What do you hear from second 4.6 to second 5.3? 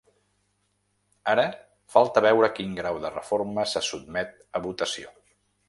a votació.